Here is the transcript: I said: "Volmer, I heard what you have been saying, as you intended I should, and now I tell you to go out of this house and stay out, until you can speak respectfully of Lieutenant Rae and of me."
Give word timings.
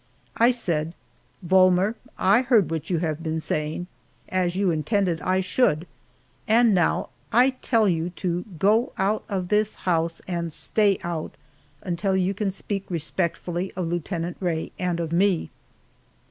I 0.37 0.49
said: 0.49 0.95
"Volmer, 1.43 1.93
I 2.17 2.41
heard 2.41 2.71
what 2.71 2.89
you 2.89 2.97
have 2.97 3.21
been 3.21 3.39
saying, 3.39 3.85
as 4.29 4.55
you 4.55 4.71
intended 4.71 5.21
I 5.21 5.41
should, 5.41 5.85
and 6.47 6.73
now 6.73 7.09
I 7.31 7.51
tell 7.51 7.87
you 7.87 8.09
to 8.15 8.43
go 8.57 8.93
out 8.97 9.23
of 9.29 9.49
this 9.49 9.75
house 9.85 10.19
and 10.27 10.51
stay 10.51 10.97
out, 11.03 11.35
until 11.83 12.17
you 12.17 12.33
can 12.33 12.49
speak 12.49 12.89
respectfully 12.89 13.71
of 13.75 13.89
Lieutenant 13.89 14.37
Rae 14.39 14.71
and 14.79 14.99
of 14.99 15.11
me." 15.11 15.51